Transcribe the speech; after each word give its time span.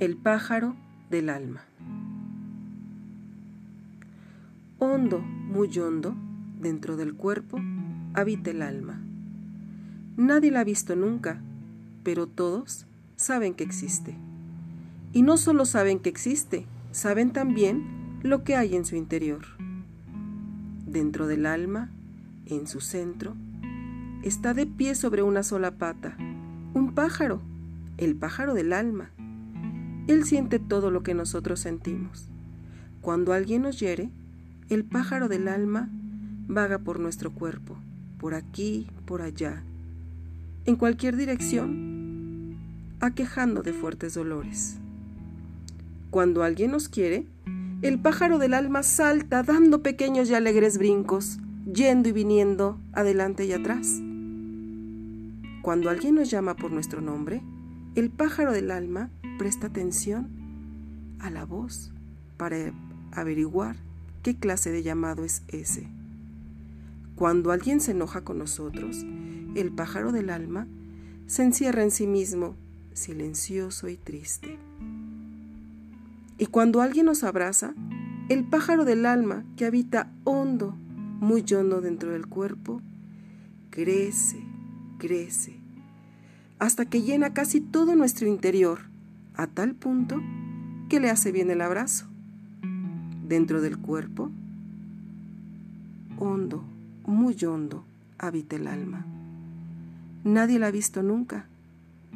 El 0.00 0.16
pájaro 0.16 0.76
del 1.10 1.28
alma. 1.28 1.60
Hondo, 4.78 5.20
muy 5.20 5.78
hondo, 5.78 6.16
dentro 6.58 6.96
del 6.96 7.12
cuerpo, 7.12 7.60
habita 8.14 8.50
el 8.50 8.62
alma. 8.62 8.98
Nadie 10.16 10.52
la 10.52 10.60
ha 10.60 10.64
visto 10.64 10.96
nunca, 10.96 11.42
pero 12.02 12.26
todos 12.26 12.86
saben 13.16 13.52
que 13.52 13.62
existe. 13.62 14.16
Y 15.12 15.20
no 15.20 15.36
solo 15.36 15.66
saben 15.66 15.98
que 15.98 16.08
existe, 16.08 16.64
saben 16.92 17.34
también 17.34 18.18
lo 18.22 18.42
que 18.42 18.56
hay 18.56 18.76
en 18.76 18.86
su 18.86 18.96
interior. 18.96 19.44
Dentro 20.86 21.26
del 21.26 21.44
alma, 21.44 21.90
en 22.46 22.66
su 22.68 22.80
centro, 22.80 23.34
está 24.22 24.54
de 24.54 24.64
pie 24.64 24.94
sobre 24.94 25.22
una 25.22 25.42
sola 25.42 25.72
pata, 25.72 26.16
un 26.72 26.94
pájaro, 26.94 27.42
el 27.98 28.16
pájaro 28.16 28.54
del 28.54 28.72
alma 28.72 29.10
él 30.06 30.24
siente 30.24 30.58
todo 30.58 30.90
lo 30.90 31.02
que 31.02 31.14
nosotros 31.14 31.60
sentimos. 31.60 32.28
Cuando 33.00 33.32
alguien 33.32 33.62
nos 33.62 33.80
hiere, 33.80 34.10
el 34.68 34.84
pájaro 34.84 35.28
del 35.28 35.48
alma 35.48 35.88
vaga 36.46 36.78
por 36.78 37.00
nuestro 37.00 37.32
cuerpo, 37.32 37.76
por 38.18 38.34
aquí, 38.34 38.86
por 39.06 39.22
allá, 39.22 39.62
en 40.66 40.76
cualquier 40.76 41.16
dirección, 41.16 42.56
aquejando 43.00 43.62
de 43.62 43.72
fuertes 43.72 44.14
dolores. 44.14 44.78
Cuando 46.10 46.42
alguien 46.42 46.72
nos 46.72 46.88
quiere, 46.88 47.26
el 47.82 47.98
pájaro 47.98 48.38
del 48.38 48.54
alma 48.54 48.82
salta 48.82 49.42
dando 49.42 49.82
pequeños 49.82 50.28
y 50.28 50.34
alegres 50.34 50.76
brincos, 50.76 51.38
yendo 51.72 52.08
y 52.08 52.12
viniendo 52.12 52.78
adelante 52.92 53.46
y 53.46 53.52
atrás. 53.52 54.00
Cuando 55.62 55.88
alguien 55.88 56.16
nos 56.16 56.30
llama 56.30 56.56
por 56.56 56.72
nuestro 56.72 57.00
nombre, 57.00 57.42
el 57.94 58.10
pájaro 58.10 58.52
del 58.52 58.70
alma 58.70 59.10
presta 59.38 59.66
atención 59.66 60.28
a 61.18 61.30
la 61.30 61.44
voz 61.44 61.92
para 62.36 62.72
averiguar 63.12 63.76
qué 64.22 64.36
clase 64.36 64.70
de 64.70 64.82
llamado 64.82 65.24
es 65.24 65.42
ese. 65.48 65.88
Cuando 67.16 67.52
alguien 67.52 67.80
se 67.80 67.90
enoja 67.90 68.22
con 68.22 68.38
nosotros, 68.38 69.04
el 69.54 69.72
pájaro 69.72 70.12
del 70.12 70.30
alma 70.30 70.66
se 71.26 71.42
encierra 71.42 71.82
en 71.82 71.90
sí 71.90 72.06
mismo, 72.06 72.56
silencioso 72.92 73.88
y 73.88 73.96
triste. 73.96 74.58
Y 76.38 76.46
cuando 76.46 76.80
alguien 76.80 77.06
nos 77.06 77.24
abraza, 77.24 77.74
el 78.28 78.44
pájaro 78.44 78.84
del 78.84 79.04
alma 79.04 79.44
que 79.56 79.66
habita 79.66 80.12
hondo, 80.24 80.76
muy 81.20 81.44
hondo 81.52 81.80
dentro 81.80 82.12
del 82.12 82.26
cuerpo, 82.26 82.80
crece, 83.70 84.42
crece, 84.98 85.59
hasta 86.60 86.84
que 86.84 87.02
llena 87.02 87.32
casi 87.32 87.60
todo 87.60 87.96
nuestro 87.96 88.28
interior 88.28 88.82
a 89.34 89.46
tal 89.46 89.74
punto 89.74 90.20
que 90.88 91.00
le 91.00 91.10
hace 91.10 91.32
bien 91.32 91.50
el 91.50 91.62
abrazo. 91.62 92.06
Dentro 93.26 93.60
del 93.60 93.78
cuerpo, 93.78 94.30
hondo, 96.18 96.62
muy 97.06 97.36
hondo, 97.44 97.84
habita 98.18 98.56
el 98.56 98.66
alma. 98.66 99.06
Nadie 100.22 100.58
la 100.58 100.66
ha 100.66 100.70
visto 100.70 101.02
nunca, 101.02 101.46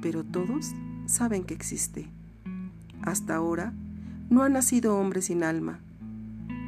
pero 0.00 0.24
todos 0.24 0.72
saben 1.06 1.44
que 1.44 1.54
existe. 1.54 2.08
Hasta 3.02 3.36
ahora 3.36 3.72
no 4.30 4.42
ha 4.42 4.48
nacido 4.48 4.96
hombre 4.96 5.22
sin 5.22 5.44
alma, 5.44 5.80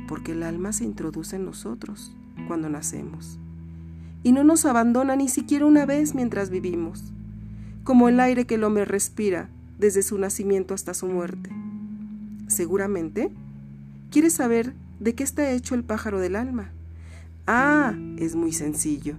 porque 0.08 0.32
el 0.32 0.42
alma 0.42 0.72
se 0.72 0.84
introduce 0.84 1.36
en 1.36 1.46
nosotros 1.46 2.14
cuando 2.46 2.68
nacemos 2.68 3.38
y 4.22 4.32
no 4.32 4.44
nos 4.44 4.64
abandona 4.64 5.16
ni 5.16 5.28
siquiera 5.28 5.66
una 5.66 5.84
vez 5.86 6.14
mientras 6.14 6.50
vivimos, 6.50 7.12
como 7.84 8.08
el 8.08 8.20
aire 8.20 8.46
que 8.46 8.56
el 8.56 8.64
hombre 8.64 8.84
respira 8.84 9.48
desde 9.78 10.02
su 10.02 10.18
nacimiento 10.18 10.74
hasta 10.74 10.94
su 10.94 11.06
muerte. 11.06 11.50
Seguramente, 12.46 13.32
¿quieres 14.10 14.34
saber 14.34 14.74
de 15.00 15.14
qué 15.14 15.24
está 15.24 15.50
hecho 15.50 15.74
el 15.74 15.84
pájaro 15.84 16.20
del 16.20 16.36
alma? 16.36 16.70
Ah, 17.46 17.94
es 18.18 18.36
muy 18.36 18.52
sencillo. 18.52 19.16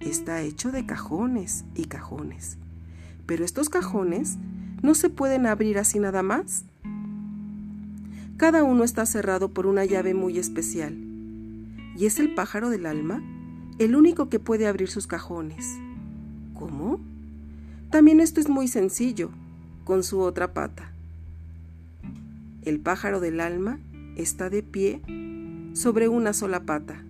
Está 0.00 0.42
hecho 0.42 0.70
de 0.70 0.86
cajones 0.86 1.64
y 1.74 1.86
cajones. 1.86 2.56
Pero 3.26 3.44
estos 3.44 3.68
cajones 3.68 4.36
no 4.82 4.94
se 4.94 5.10
pueden 5.10 5.46
abrir 5.46 5.78
así 5.78 5.98
nada 5.98 6.22
más. 6.22 6.64
Cada 8.36 8.62
uno 8.62 8.84
está 8.84 9.04
cerrado 9.06 9.52
por 9.52 9.66
una 9.66 9.84
llave 9.84 10.14
muy 10.14 10.38
especial. 10.38 10.96
Y 11.96 12.06
es 12.06 12.20
el 12.20 12.34
pájaro 12.34 12.70
del 12.70 12.86
alma 12.86 13.20
el 13.78 13.94
único 13.94 14.28
que 14.28 14.40
puede 14.40 14.66
abrir 14.66 14.88
sus 14.88 15.06
cajones. 15.06 15.64
¿Cómo? 16.54 17.00
También 17.98 18.20
esto 18.20 18.38
es 18.38 18.48
muy 18.48 18.68
sencillo 18.68 19.30
con 19.82 20.04
su 20.04 20.20
otra 20.20 20.54
pata. 20.54 20.92
El 22.62 22.78
pájaro 22.78 23.18
del 23.18 23.40
alma 23.40 23.80
está 24.14 24.50
de 24.50 24.62
pie 24.62 25.02
sobre 25.72 26.06
una 26.06 26.32
sola 26.32 26.60
pata, 26.60 27.02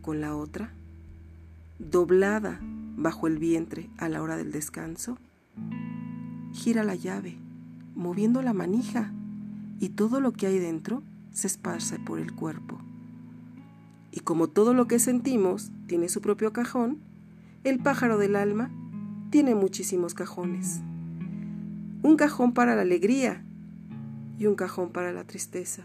con 0.00 0.22
la 0.22 0.34
otra 0.34 0.72
doblada 1.78 2.58
bajo 2.96 3.26
el 3.26 3.36
vientre 3.36 3.90
a 3.98 4.08
la 4.08 4.22
hora 4.22 4.38
del 4.38 4.50
descanso. 4.50 5.18
Gira 6.54 6.82
la 6.82 6.94
llave, 6.94 7.36
moviendo 7.94 8.40
la 8.40 8.54
manija, 8.54 9.12
y 9.78 9.90
todo 9.90 10.22
lo 10.22 10.32
que 10.32 10.46
hay 10.46 10.58
dentro 10.58 11.02
se 11.32 11.48
esparce 11.48 11.98
por 11.98 12.18
el 12.18 12.32
cuerpo. 12.32 12.78
Y 14.10 14.20
como 14.20 14.48
todo 14.48 14.72
lo 14.72 14.86
que 14.86 14.98
sentimos 14.98 15.70
tiene 15.86 16.08
su 16.08 16.22
propio 16.22 16.54
cajón, 16.54 16.96
el 17.62 17.78
pájaro 17.78 18.16
del 18.16 18.36
alma 18.36 18.70
tiene 19.34 19.56
muchísimos 19.56 20.14
cajones. 20.14 20.80
Un 22.04 22.14
cajón 22.16 22.54
para 22.54 22.76
la 22.76 22.82
alegría 22.82 23.42
y 24.38 24.46
un 24.46 24.54
cajón 24.54 24.92
para 24.92 25.12
la 25.12 25.24
tristeza, 25.24 25.82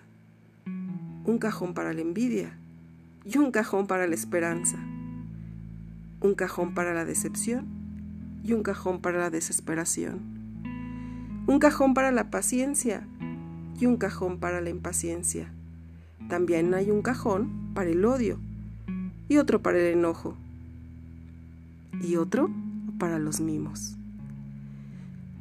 un 1.25 1.39
cajón 1.39 1.73
para 1.73 1.91
la 1.93 2.01
envidia 2.01 2.55
y 3.25 3.39
un 3.39 3.49
cajón 3.49 3.87
para 3.87 4.05
la 4.05 4.13
esperanza, 4.13 4.77
un 6.21 6.35
cajón 6.35 6.75
para 6.75 6.93
la 6.93 7.05
decepción 7.05 7.65
y 8.43 8.53
un 8.53 8.61
cajón 8.61 9.01
para 9.01 9.17
la 9.17 9.31
desesperación, 9.31 10.19
un 11.47 11.57
cajón 11.57 11.95
para 11.95 12.11
la 12.11 12.29
paciencia 12.29 13.07
y 13.79 13.87
un 13.87 13.97
cajón 13.97 14.37
para 14.37 14.61
la 14.61 14.69
impaciencia. 14.69 15.51
También 16.27 16.75
hay 16.75 16.91
un 16.91 17.01
cajón 17.01 17.71
para 17.73 17.89
el 17.89 18.05
odio 18.05 18.37
y 19.27 19.37
otro 19.37 19.59
para 19.63 19.79
el 19.79 19.97
enojo. 19.97 20.37
Y 22.03 22.15
otro 22.15 22.51
para 22.99 23.17
los 23.17 23.41
mimos 23.41 23.95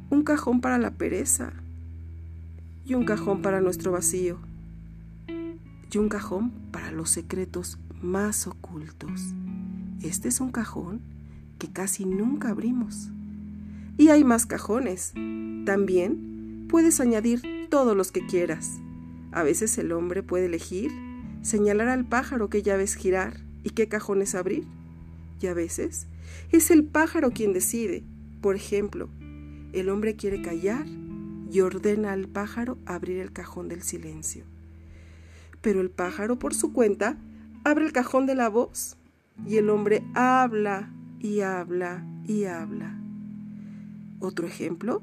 un 0.09 0.23
cajón 0.23 0.59
para 0.59 0.79
la 0.79 0.91
pereza 0.91 1.53
y 2.85 2.95
un 2.95 3.05
cajón 3.05 3.41
para 3.41 3.61
nuestro 3.61 3.91
vacío 3.91 4.39
y 5.91 5.97
un 5.97 6.09
cajón 6.09 6.51
para 6.71 6.91
los 6.91 7.11
secretos 7.11 7.77
más 8.01 8.47
ocultos. 8.47 9.33
Este 10.01 10.29
es 10.29 10.41
un 10.41 10.51
cajón 10.51 11.01
que 11.59 11.71
casi 11.71 12.05
nunca 12.05 12.49
abrimos. 12.49 13.11
Y 13.97 14.09
hay 14.09 14.23
más 14.23 14.45
cajones. 14.45 15.13
También 15.65 16.67
puedes 16.69 16.99
añadir 17.01 17.67
todos 17.69 17.95
los 17.97 18.11
que 18.11 18.25
quieras. 18.25 18.79
A 19.31 19.43
veces 19.43 19.77
el 19.77 19.91
hombre 19.91 20.23
puede 20.23 20.45
elegir, 20.45 20.91
señalar 21.41 21.89
al 21.89 22.05
pájaro 22.05 22.49
qué 22.49 22.61
llaves 22.61 22.95
girar 22.95 23.41
y 23.63 23.71
qué 23.71 23.87
cajones 23.87 24.35
abrir. 24.35 24.65
Y 25.41 25.47
a 25.47 25.53
veces 25.53 26.07
es 26.51 26.71
el 26.71 26.83
pájaro 26.83 27.31
quien 27.31 27.53
decide. 27.53 28.03
Por 28.41 28.55
ejemplo, 28.55 29.09
el 29.73 29.89
hombre 29.89 30.15
quiere 30.15 30.41
callar 30.41 30.85
y 31.51 31.61
ordena 31.61 32.11
al 32.13 32.27
pájaro 32.27 32.77
abrir 32.85 33.19
el 33.19 33.31
cajón 33.31 33.69
del 33.69 33.81
silencio. 33.81 34.45
Pero 35.61 35.81
el 35.81 35.89
pájaro 35.89 36.39
por 36.39 36.53
su 36.53 36.73
cuenta 36.73 37.17
abre 37.63 37.85
el 37.85 37.91
cajón 37.91 38.25
de 38.25 38.35
la 38.35 38.49
voz 38.49 38.97
y 39.47 39.57
el 39.57 39.69
hombre 39.69 40.03
habla 40.13 40.91
y 41.19 41.41
habla 41.41 42.05
y 42.25 42.45
habla. 42.45 42.99
Otro 44.19 44.47
ejemplo, 44.47 45.01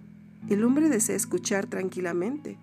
el 0.49 0.63
hombre 0.65 0.89
desea 0.89 1.17
escuchar 1.17 1.67
tranquilamente, 1.67 2.59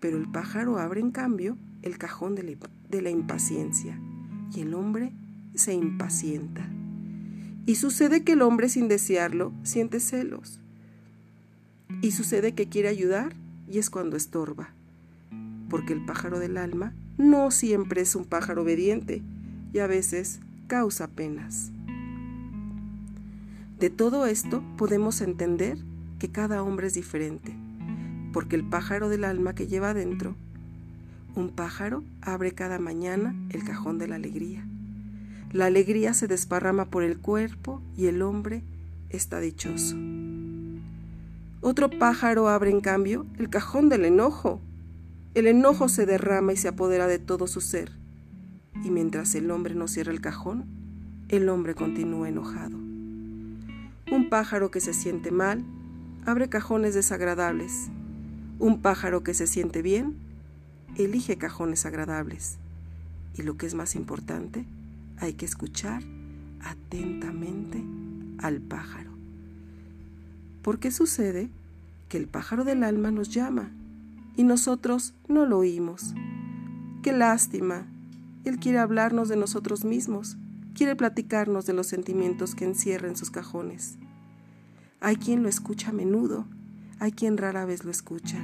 pero 0.00 0.16
el 0.16 0.30
pájaro 0.30 0.78
abre 0.78 1.00
en 1.00 1.10
cambio 1.10 1.56
el 1.82 1.98
cajón 1.98 2.34
de 2.34 3.02
la, 3.02 3.10
impaciencia 3.10 4.00
y 4.52 4.60
el 4.60 4.74
hombre 4.74 5.12
se 5.54 5.74
impacienta. 5.74 6.68
Y 7.66 7.74
sucede 7.74 8.22
que 8.22 8.32
el 8.32 8.42
hombre 8.42 8.68
sin 8.68 8.86
desearlo 8.86 9.52
siente 9.64 9.98
celos 10.00 10.60
y 12.00 12.12
sucede 12.12 12.52
que 12.52 12.68
quiere 12.68 12.88
ayudar 12.88 13.34
y 13.68 13.78
es 13.78 13.90
cuando 13.90 14.16
estorba. 14.16 14.70
Porque 15.68 15.92
el 15.92 16.04
pájaro 16.04 16.38
del 16.38 16.56
alma 16.56 16.94
no 17.18 17.50
siempre 17.50 18.02
es 18.02 18.14
un 18.14 18.24
pájaro 18.24 18.62
obediente 18.62 19.22
y 19.72 19.80
a 19.80 19.86
veces 19.86 20.40
causa 20.68 21.08
penas. 21.08 21.72
De 23.78 23.90
todo 23.90 24.26
esto 24.26 24.62
podemos 24.78 25.20
entender 25.20 25.78
que 26.18 26.30
cada 26.30 26.62
hombre 26.62 26.86
es 26.86 26.94
diferente, 26.94 27.54
porque 28.32 28.56
el 28.56 28.64
pájaro 28.64 29.08
del 29.08 29.24
alma 29.24 29.54
que 29.54 29.66
lleva 29.66 29.90
adentro, 29.90 30.34
un 31.34 31.50
pájaro 31.50 32.02
abre 32.22 32.52
cada 32.52 32.78
mañana 32.78 33.34
el 33.50 33.64
cajón 33.64 33.98
de 33.98 34.08
la 34.08 34.16
alegría. 34.16 34.66
La 35.52 35.66
alegría 35.66 36.12
se 36.12 36.26
desparrama 36.26 36.86
por 36.86 37.02
el 37.02 37.18
cuerpo 37.18 37.80
y 37.96 38.06
el 38.06 38.22
hombre 38.22 38.62
está 39.10 39.40
dichoso. 39.40 39.96
Otro 41.60 41.90
pájaro 41.90 42.48
abre 42.48 42.70
en 42.70 42.80
cambio 42.80 43.26
el 43.38 43.48
cajón 43.48 43.88
del 43.88 44.04
enojo. 44.04 44.60
El 45.34 45.46
enojo 45.46 45.88
se 45.88 46.06
derrama 46.06 46.52
y 46.52 46.56
se 46.56 46.68
apodera 46.68 47.06
de 47.06 47.18
todo 47.18 47.46
su 47.46 47.60
ser. 47.60 47.92
Y 48.84 48.90
mientras 48.90 49.34
el 49.34 49.50
hombre 49.50 49.74
no 49.74 49.88
cierra 49.88 50.12
el 50.12 50.20
cajón, 50.20 50.64
el 51.28 51.48
hombre 51.48 51.74
continúa 51.74 52.28
enojado. 52.28 52.76
Un 52.76 54.28
pájaro 54.28 54.70
que 54.70 54.80
se 54.80 54.94
siente 54.94 55.30
mal 55.30 55.64
abre 56.24 56.48
cajones 56.48 56.94
desagradables. 56.94 57.88
Un 58.58 58.80
pájaro 58.80 59.22
que 59.22 59.34
se 59.34 59.46
siente 59.46 59.82
bien 59.82 60.16
elige 60.96 61.36
cajones 61.36 61.86
agradables. 61.86 62.58
Y 63.34 63.42
lo 63.42 63.56
que 63.56 63.66
es 63.66 63.74
más 63.74 63.94
importante, 63.94 64.66
hay 65.18 65.34
que 65.34 65.46
escuchar 65.46 66.02
atentamente 66.60 67.84
al 68.38 68.60
pájaro. 68.60 69.10
¿Por 70.62 70.78
qué 70.78 70.90
sucede 70.90 71.50
que 72.08 72.18
el 72.18 72.26
pájaro 72.26 72.64
del 72.64 72.82
alma 72.82 73.10
nos 73.10 73.30
llama 73.30 73.70
y 74.36 74.44
nosotros 74.44 75.14
no 75.28 75.46
lo 75.46 75.58
oímos? 75.58 76.14
Qué 77.02 77.12
lástima. 77.12 77.86
Él 78.44 78.58
quiere 78.58 78.78
hablarnos 78.78 79.28
de 79.28 79.36
nosotros 79.36 79.84
mismos, 79.84 80.36
quiere 80.74 80.96
platicarnos 80.96 81.66
de 81.66 81.72
los 81.72 81.86
sentimientos 81.86 82.54
que 82.54 82.64
encierra 82.64 83.08
en 83.08 83.16
sus 83.16 83.30
cajones. 83.30 83.96
Hay 85.00 85.16
quien 85.16 85.42
lo 85.42 85.48
escucha 85.48 85.90
a 85.90 85.92
menudo, 85.92 86.46
hay 86.98 87.12
quien 87.12 87.36
rara 87.36 87.64
vez 87.64 87.84
lo 87.84 87.90
escucha 87.90 88.38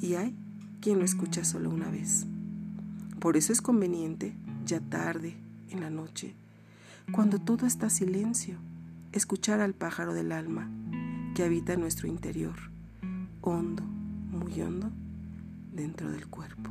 y 0.00 0.14
hay 0.14 0.36
quien 0.80 0.98
lo 0.98 1.04
escucha 1.04 1.44
solo 1.44 1.70
una 1.70 1.90
vez. 1.90 2.26
Por 3.18 3.36
eso 3.36 3.52
es 3.52 3.60
conveniente, 3.60 4.36
ya 4.68 4.80
tarde, 4.80 5.34
en 5.70 5.80
la 5.80 5.88
noche, 5.88 6.34
cuando 7.10 7.38
todo 7.38 7.66
está 7.66 7.88
silencio, 7.88 8.58
escuchar 9.12 9.62
al 9.62 9.72
pájaro 9.72 10.12
del 10.12 10.30
alma 10.30 10.68
que 11.34 11.42
habita 11.42 11.72
en 11.72 11.80
nuestro 11.80 12.06
interior, 12.06 12.54
hondo, 13.40 13.82
muy 13.82 14.60
hondo, 14.60 14.90
dentro 15.72 16.10
del 16.10 16.26
cuerpo. 16.26 16.70